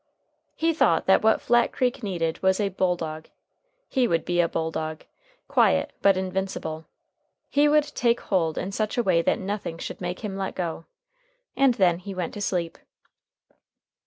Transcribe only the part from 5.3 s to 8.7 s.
quiet, but invincible. He would take hold